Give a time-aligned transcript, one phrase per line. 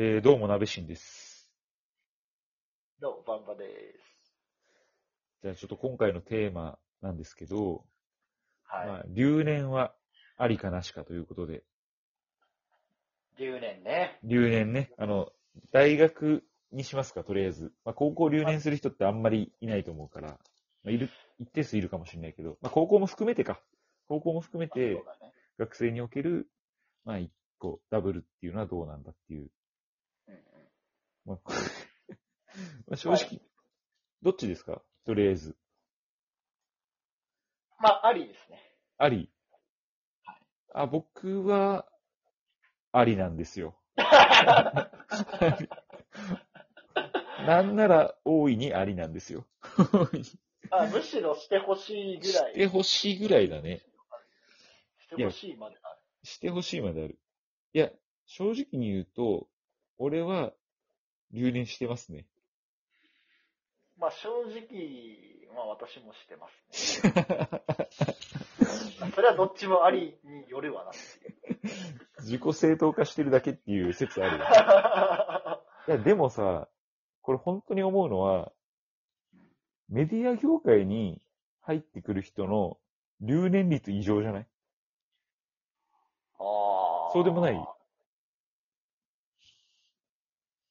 [0.00, 1.50] えー、どうも、なべしんです。
[3.00, 3.66] どうも、バンバで
[3.98, 4.32] す。
[5.42, 7.84] じゃあ、ちょっと今回のテーマなんですけど、
[8.62, 8.86] はい。
[8.86, 9.92] まあ、留年は
[10.36, 11.64] ありかなしかということで、
[13.40, 14.20] 10年ね。
[14.22, 15.32] 留年ね、あの、
[15.72, 17.72] 大学にしますか、とりあえず。
[17.84, 20.36] まあ、高校留年する人ってあんまりいないと思うから、ま
[20.86, 21.10] あ、いる、
[21.40, 23.60] 一定数いるかもしれないけど、まあ、高校も含めてか。
[24.06, 25.02] 高校も含めて。
[25.58, 26.48] 学生における、
[27.04, 29.50] まあ、一個、ダブルっていうのはどうなんだっていう。
[31.28, 31.38] まあ、
[32.86, 33.40] まあ正直、
[34.22, 34.80] どっちですか？
[35.04, 35.54] とりあえず。
[37.78, 38.58] まあ、ありですね。
[38.96, 39.30] あり。
[40.24, 40.38] はい
[40.74, 41.86] あ、僕は、
[42.92, 43.78] ありなんですよ。
[47.46, 49.46] なんなら、大いにありなんですよ。
[50.70, 52.52] あむしろしてほしいぐらい。
[52.52, 53.80] してほしいぐらいだね。
[54.98, 56.00] してほしいまである。
[56.22, 57.18] してほしいまである。
[57.72, 57.90] いや、
[58.26, 59.48] 正直に言うと、
[59.98, 60.52] 俺は、
[61.32, 62.26] 留年してますね。
[63.98, 67.12] まあ、正直、まあ、私もしてますね。
[69.14, 70.92] それはどっちもありによるわな。
[72.20, 74.44] 自己正当化してるだけっていう説あるよ。
[75.88, 76.68] いや、でもさ、
[77.22, 78.52] これ本当に思うのは、
[79.88, 81.20] メディア業界に
[81.62, 82.78] 入ってくる人の
[83.20, 84.46] 留年率異常じゃない？
[86.38, 87.10] ああ。
[87.12, 87.68] そうでもない？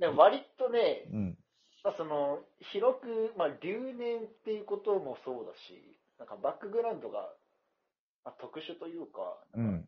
[0.00, 1.38] でも割とね、うん。
[1.84, 2.40] まあ、その、
[2.72, 7.28] 広く、まあ、留年っていうこともそうだし、なんかバックグラウンドが、
[8.24, 9.86] まあ、特殊というか、うん。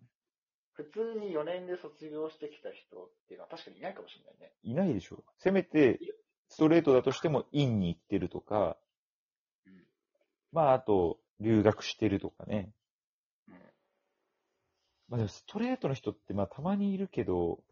[0.74, 4.52] 普通に4年で卒業してきた人っていうのは確かにいないかもしれないね。
[4.62, 5.24] いないでしょ。
[5.38, 5.98] せめて、
[6.48, 8.76] ストレートだとしても、院に行ってるとか、
[9.66, 9.84] うん
[10.52, 12.70] まあ、あと、留学してるとかね。
[13.48, 13.54] うん。
[15.08, 17.62] まあ、でもストレートの人って、まあ、たまにいるけど、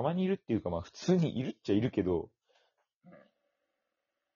[0.00, 2.30] たまにいるっていうか、まあ、普通にいるっちゃいるけど、
[3.04, 3.12] うん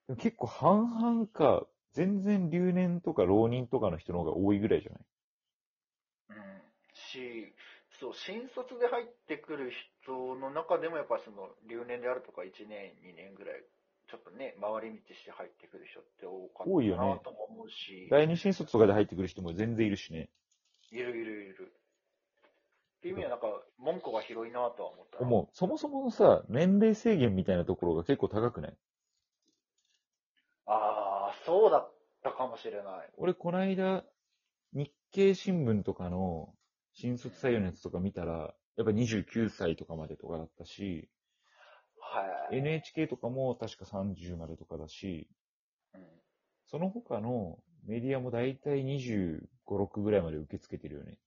[0.07, 5.01] でも結構半々か、全然留年とか浪人とかの人の方が多いぐらいじゃない？
[6.31, 6.63] うん。
[6.95, 7.55] し、
[8.01, 9.71] そう、新卒で入ってくる
[10.05, 13.65] 人の中でもやっぱその留年であるとか1年、2年ぐらい、
[14.09, 20.29] ちょっとね、回り道して入ってくる人って多かった多いよねなとも思うし、第二新卒とかで入ってくる人も全然いるしね。
[20.91, 21.73] いるいるいる。
[23.05, 25.27] っていう意味はなんか、門戸が広いなとは思ったな。
[25.27, 25.49] 思う。
[25.53, 28.79] そもそものさ、年齢制限みたいなところが結構高くない？
[30.65, 31.93] ああ、そうだっ
[32.23, 33.11] たかもしれない。
[33.19, 34.05] 俺、こないだ、
[34.73, 36.55] 日経新聞とかの
[36.95, 41.11] 新卒採用のやつとか見たら、やっぱ29歳とかまでとかだったし、
[42.01, 42.57] はい。
[42.57, 45.29] NHK とかも確か30までとかだし、
[45.95, 46.01] うん
[46.67, 51.19] その他のメディアも大体25、6ぐらいまで受け付けてるよね。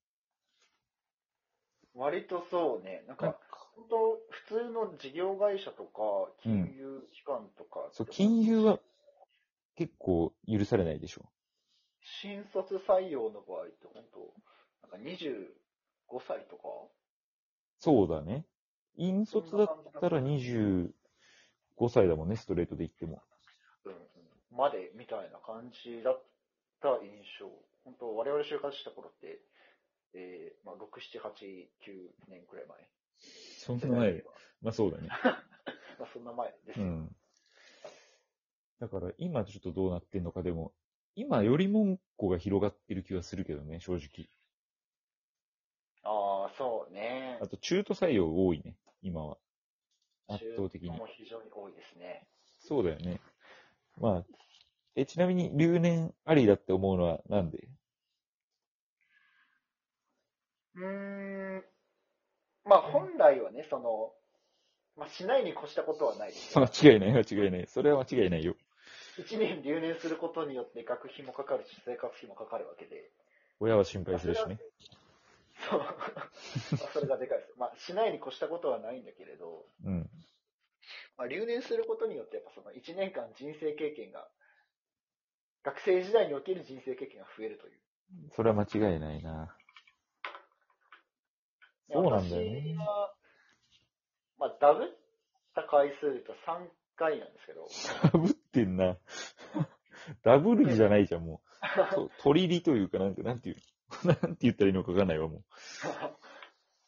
[1.97, 3.39] 割とそうね、なんか、
[3.75, 8.79] 本当普通の事業会社とか、金融機関とか、そう、金融は
[9.75, 11.25] 結構許されないでしょ。
[12.21, 14.33] 新卒採用の場合って本当
[14.97, 15.47] なんか25
[16.25, 16.63] 歳とか？
[17.79, 18.45] そうだね。
[18.95, 20.89] 引率だったら25
[21.89, 23.21] 歳だもんね、ストレートで言っても。
[23.85, 23.99] うんうん
[24.49, 26.23] までみたいな感じだっ
[26.81, 27.45] た印象。
[27.83, 29.39] 本当我々就活した頃って、
[30.13, 32.90] えー、まあ、6、7、8、9年くらい前。
[33.19, 34.23] そんな前。
[34.62, 35.09] まあそうだね。
[36.00, 36.85] まあ、そんな前ですよ。
[36.85, 37.16] うん。
[38.79, 40.73] だから今ちょっとどうなってんのかでも、
[41.16, 44.29] 今より門戸が広がってる気はするけどね、正直。
[46.03, 47.47] ああ、そうねあ。
[47.47, 49.38] と中途採用多いね、今は。
[50.28, 50.97] 圧倒的に中。
[50.97, 52.28] 途も非常に多いですね。
[52.59, 53.19] そうだよね。
[53.97, 54.25] まあ、
[54.95, 57.68] え、ちなみに留年ありだって思うのはなんで？
[60.77, 61.63] うーん。
[62.65, 64.13] まあ、本来はね、その、
[64.97, 66.61] まあ、しないに越したことはないですよ。
[66.61, 67.67] 間違いない、間違いない。
[67.67, 68.55] それは間違いないよ。
[69.17, 73.09] 一年留年することによって学費もかかるし、生活費もかかるわけで。
[73.59, 74.59] 親は心配するしね。
[75.69, 75.79] そう。
[75.79, 77.53] まあ それがでかいです。
[77.57, 80.09] まあ、しないに越したことはないんだけれど、うん。
[81.18, 84.29] まあ、留年することによって、やっぱその1年間人生経験が、
[85.63, 87.79] 学生時代における人生経験が増えるという。
[88.35, 89.56] それは間違いないな。
[91.92, 92.78] そうなんだよね私。
[92.78, 93.13] は、
[94.39, 94.88] まあ、ダブっ
[95.56, 96.68] た回数で言うと3
[96.98, 97.68] 回なんですけど、
[98.12, 98.98] ダブってんな。
[100.24, 101.48] ダブルじゃないじゃん、もう。
[101.94, 103.56] と取り入りというか、なんか、なんていう
[104.06, 105.44] のなんて言ったらいいのかわかんないわ、も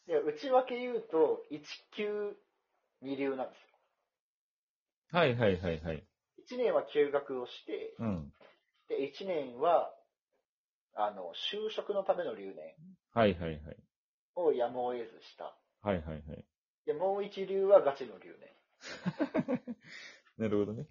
[0.05, 1.61] で 内訳言うと、1
[1.91, 2.37] 級
[3.01, 3.67] 2流なんですよ。
[5.13, 5.15] う。
[5.17, 6.05] はいはいはいはい。
[6.49, 8.33] 1年は休学をして、うん。
[8.87, 9.93] で、1年は、
[10.95, 12.75] あの、就職のための留年
[13.13, 13.77] はいはいはい。
[14.45, 15.55] をやむを得ずした。
[15.81, 16.45] はいはいはい。
[16.85, 18.49] で、もう一流はガチの留年。
[20.37, 20.87] なるほどね。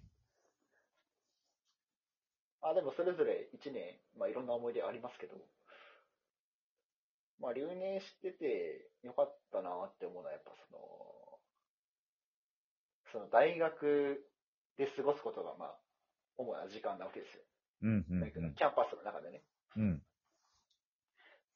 [2.61, 5.35] あ、でもそれぞれ1年、まあいろんな思い出ありますけど、
[7.39, 11.39] まあ留年しててよかったなって思うのはやっぱその、
[13.11, 14.29] その大学
[14.77, 15.79] で過ごすことがまあ
[16.37, 17.43] 主な時間なわけですよ。
[17.81, 19.43] うん、うん、大学のキャンパスの中でね。
[19.77, 20.03] うん。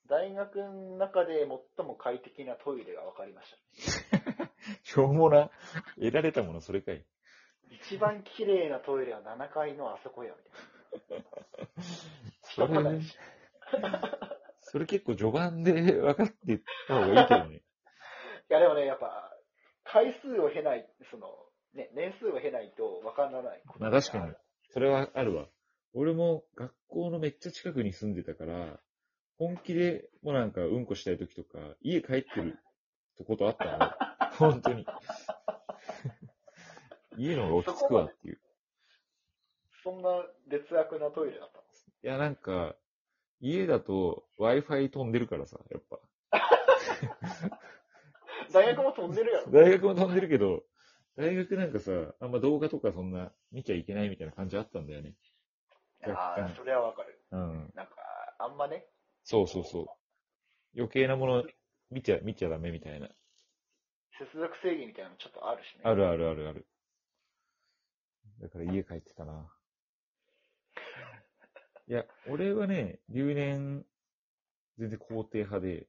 [0.04, 0.10] うん。
[0.10, 1.48] 大学の中で
[1.78, 3.52] 最も快適なトイレが分かりまし
[4.10, 4.52] た。
[4.84, 5.52] しょうもな。
[5.96, 7.06] 得られたもの、それかい。
[7.70, 10.34] 一番綺麗なトイレは7階のあそこや、
[10.94, 11.26] みたいな。
[12.42, 13.18] それ人もないし。
[14.62, 17.58] それ結構序盤で分かってた方がいいけどね。
[18.50, 19.32] いやでもね、やっぱ、
[19.84, 21.28] 回数を経ない、その、
[21.74, 24.34] ね、年数を経ないと分からないまあ確かに。
[24.70, 25.48] それはあるわ。
[25.94, 28.80] 俺も学校のめっちゃ近くに住んでたから、
[29.44, 32.58] 本気でもうなんかうんこしたい時とか、家帰ってる
[33.18, 33.92] とことあったの？
[34.38, 34.86] 本当に。
[37.18, 38.40] 家の方が落ち着くわっていう。
[39.84, 41.64] そんな劣悪なトイレだったの？
[41.64, 41.66] い
[42.08, 42.78] やなんか、
[43.42, 46.00] 家だと Wi-Fi 飛んでるからさ、やっぱ。
[48.54, 49.52] 大学も飛んでるやろ。
[49.52, 50.64] 大学も飛んでるけど、
[51.18, 51.92] 大学なんかさ、
[52.22, 55.16] あんま動画とかそんな見ちゃいけないみたいな感じあったんだよね。
[56.08, 57.20] ああ、それはわかる。
[57.32, 57.70] うん。
[57.76, 57.96] なんか、
[58.40, 58.88] あんまね、
[59.24, 59.86] そうそうそう。
[60.76, 61.44] 余計なもの
[61.92, 63.08] 見ちゃ、見ちゃダメみたいな。
[64.20, 65.82] 接続制限みたいなのちょっとあるしね。
[65.84, 66.68] あるあるあるある。
[68.40, 69.48] だから家帰ってたな。
[71.88, 73.86] いや、俺はね、留年、
[74.78, 75.88] 全然肯定派で、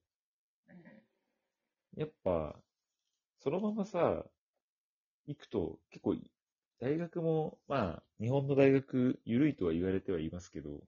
[1.97, 2.57] やっぱ、
[3.39, 4.25] そのままさ、
[5.27, 6.17] 行くと結構、
[6.81, 10.83] 大学も、まあ、日本の大学、緩いとは言われてはいますけど、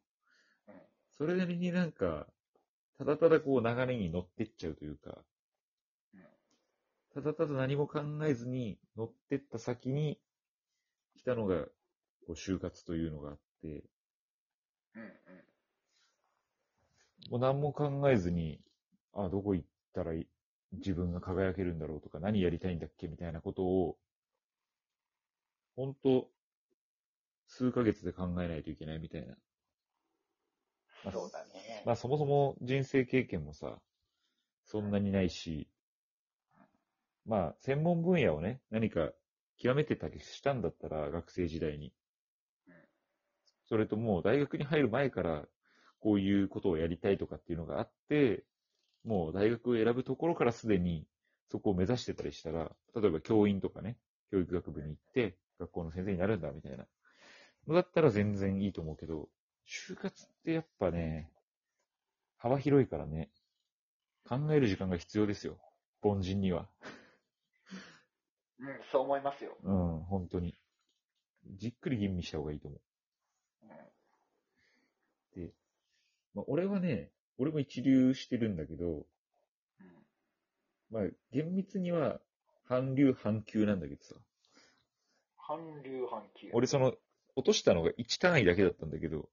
[1.16, 2.26] それなりになんか、
[2.98, 5.19] ただただこう流れに乗ってっちゃうというか、
[7.14, 10.19] ただただ何も考えずに乗ってった先に
[11.16, 11.70] 来たのが、こ
[12.28, 13.84] う就活というのがあって、
[17.31, 18.60] もう何も考えずに、
[19.12, 20.12] あ、どこ行ったら
[20.72, 23.99] 自分が輝けるんだろうとか、何やりたいんだっけみたいなことを、
[25.76, 26.28] ほんと、
[27.49, 29.37] 数ヶ月で考えないといけないみたいな。
[31.04, 31.82] まあそうだね。
[31.84, 33.78] まあそもそも人生経験もさ、
[34.64, 35.69] そんなにないし、
[37.25, 39.10] まあ専門分野をね、何か
[39.58, 41.93] 極めてたりしたんだったら、学生時代に。
[43.69, 45.44] それともう大学に入る前から、
[46.00, 48.44] こういうことをやりたいとかっていうのがあって、
[49.04, 51.06] もう大学を選ぶところからすでに
[51.50, 53.96] そこを目指してたりしたら、例えば教員とかね、
[54.31, 56.87] 教育学部に行って、学校の先生になるんだみたいな。
[57.66, 59.28] のだったら全然いいと思うけど、
[59.66, 61.30] 就活ってやっぱね、
[62.38, 63.30] 幅広いからね、
[64.28, 65.58] 考える時間が必要ですよ。
[66.02, 66.68] 凡人には。
[68.60, 69.56] うん、そう思いますよ。
[69.62, 70.54] うん、本当に。
[71.58, 72.80] じっくり吟味した方がいいと思う。
[73.64, 73.70] うん
[75.34, 75.52] で、
[76.34, 79.04] まあ、俺はね、俺も一流してるんだけど、うん
[80.90, 81.02] まあ、
[81.32, 82.20] 厳密には、
[82.64, 84.14] 半流半級なんだけどさ。
[85.46, 86.50] 韓流半球。
[86.52, 86.94] 俺その、
[87.36, 89.28] 落としたのが1単位だけだったんだけど、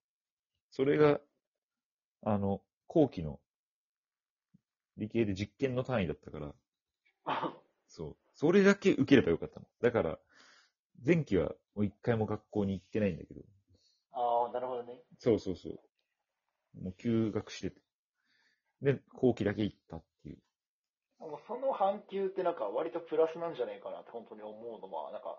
[0.73, 1.21] それが、
[2.23, 3.39] あの、後期の、
[4.97, 6.55] 理系で実験の単位だったから、
[7.87, 8.15] そう。
[8.33, 9.67] それだけ受ければよかったの。
[9.83, 10.17] だから、
[11.05, 13.41] 前期はもう一回も学校に行ってないんだけど、
[14.13, 14.99] ああ、なるほどね。
[15.19, 16.83] そうそうそう。
[16.83, 17.79] もう休学してて。
[18.81, 20.39] で、後期だけ行ったっていう。
[21.19, 25.37] もうその半球ってなんか割とプラスなんじゃねえかなって本当に思うのは、なんか、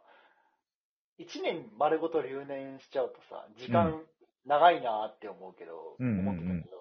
[1.19, 4.01] 一年丸ごと留年しちゃうとさ、時間
[4.47, 6.77] 長いなって思うけど、うんうんうん思ってたけど、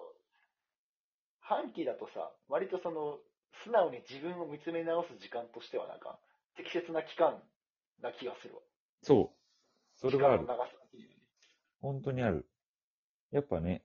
[1.40, 3.20] 半期だとさ、割とその、
[3.64, 6.20] 素直に自分を見つめ直す時間としてはなんか、
[6.56, 7.42] 適切な期間
[8.02, 8.62] な気がするわ。
[9.02, 9.38] そう。
[9.96, 10.48] それはある時。
[10.48, 11.16] 間の長さっていうね
[11.82, 12.48] 本当にある。
[13.32, 13.84] やっぱね、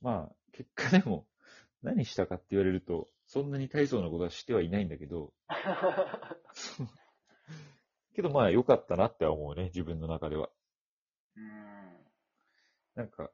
[0.00, 1.26] まあ、結果でも、
[1.82, 5.32] 何したかって言われると、そんなに大層なことはしてはいないんだけど、
[8.14, 10.48] けどまあ良かったなって思うね、自分の中では。
[11.36, 11.73] うん。
[12.94, 13.30] なんか、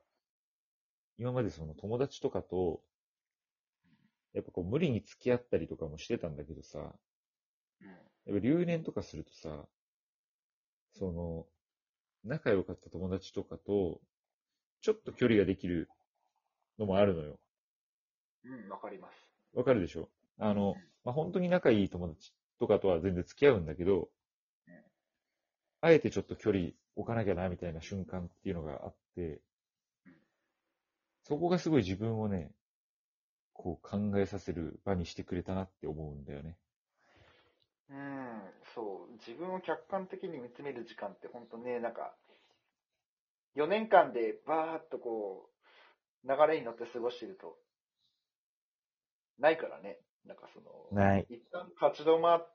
[1.18, 2.80] 今までその友達とかと、
[4.32, 6.78] やっぱこう無理に付き合ったりとかもしてたんだけどさ、
[7.80, 7.88] うん。
[7.88, 9.66] やっぱ留年とかするとさ、
[10.98, 11.46] その、
[12.24, 14.00] 仲良かった友達とかと、
[14.82, 15.88] ちょっと距離ができる
[16.78, 17.38] のもあるのよ。
[18.44, 19.30] うん、わかります。
[19.52, 20.08] わかるでしょ？
[20.38, 20.74] あの、
[21.04, 24.08] まあ、本当に仲いい友達とかとは全然付き合うんだけど
[24.68, 24.74] うん、
[25.80, 29.40] あえてちょっと距離置かなきゃなみたいな瞬間っていうのがあってうん、
[31.30, 32.50] そこがすごい自分をね、
[33.52, 36.56] こう考えさせる場にしてくれたなって思うんだよね。
[37.88, 38.40] うん。
[38.74, 42.16] そう、自分を客観的に見つめる時間って本当ね、なんか、
[43.54, 45.48] 4年間でバーっとこ
[46.24, 47.56] う、流れに乗って過ごしてると、
[49.38, 49.98] ないからね。
[50.26, 51.26] なんかその、ない。
[51.30, 52.54] 一旦立ち止まっ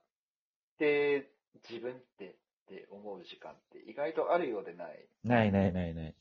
[0.78, 1.30] て
[1.66, 2.34] 自分ってっ
[2.68, 5.08] て思う時間って意外とあるようでない。
[5.24, 6.14] ないないないない。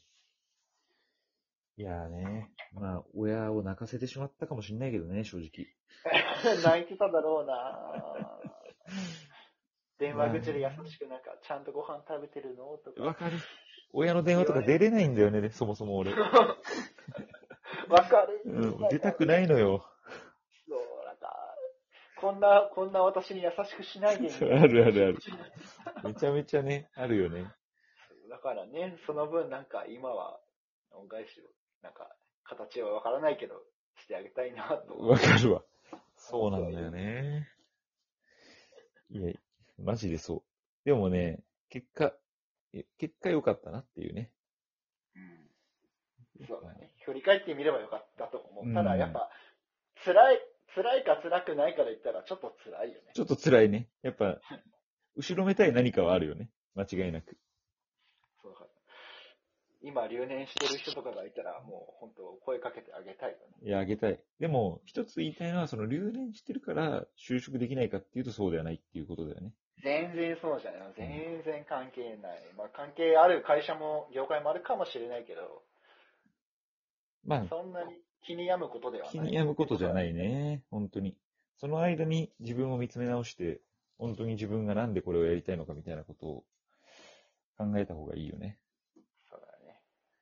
[1.77, 5.67] いやーね、まあ、親を泣かせてしまったかもしれないけどね、正直。
[6.63, 8.39] 泣いてただろうな
[9.99, 12.77] 電話口で優しくなんか、ちゃんとご飯食べてるの？
[12.77, 13.03] とか。
[13.03, 13.37] わかる。
[13.93, 16.13] 親の電話とか出れないんだよね、そもそも俺。
[17.89, 18.41] わかる。
[18.45, 19.85] うん、出たくないのよ。
[20.67, 21.55] そう、なんか、
[22.19, 25.17] こんな、こんな私に優しくしないでそうあるあるある。
[26.03, 27.53] めちゃめちゃね、あるよね。
[28.29, 30.39] だからね、その分なんか今は、
[30.91, 31.43] 恩返しを、
[31.85, 32.09] なんか、
[32.43, 33.53] 形はわからないけど、
[34.01, 34.97] してあげたいなと。
[34.97, 35.61] わかるわ。
[36.17, 37.47] そうなんだよね。
[39.11, 39.33] いや、
[39.77, 40.41] マジでそう。
[40.83, 42.11] でもね、結果、
[42.73, 44.31] え結果良かったなっていうね。
[45.15, 46.45] うん。
[46.47, 46.91] そうだね。
[47.05, 48.73] 振り返ってみればよかったと思うんう。
[48.73, 49.29] ただやっぱ、
[50.03, 50.39] 辛い、
[50.73, 53.11] 辛いか辛くないかで言ったらちょっと辛いよね。
[53.13, 53.89] ちょっと辛いね。
[54.01, 54.41] やっぱ、
[55.15, 56.49] 後ろめたい何かはあるよね。
[56.73, 57.37] 間違いなく。
[59.85, 63.67] 今留年してる人とかがいたら、もう本当声かけてあげたいよね。
[63.67, 64.19] いや、あげたい。
[64.39, 69.53] でも、一つ言いたいのは、その留年してるから就職できないかっていうとそうではないっていうことだよね。
[69.83, 70.93] 全然そうじゃない。
[70.97, 72.41] 全然関係ない。
[72.57, 75.61] まあ関係ある会社も、業界もあるかもしれないけど、
[77.23, 77.93] まあ、そんなに
[78.25, 79.11] 気に病むことではない。
[79.13, 80.63] 気に病むことじゃないね。
[80.71, 81.15] 本当に。
[81.57, 83.61] その間に自分を見つめ直して、
[83.97, 86.43] 本当に自分がなんでこれをやりたいのかみたいなことを
[87.57, 88.57] 考えた方がいいよね。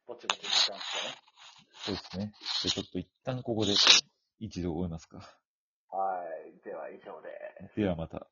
[0.07, 1.15] ぼちぼち時間してね。
[1.85, 2.33] そうですね。
[2.63, 3.73] で、ちょっと一旦ここで
[4.39, 5.17] 一度終えますか。
[5.89, 6.63] はい。
[6.63, 7.29] では以上で。
[7.75, 8.27] ではまた。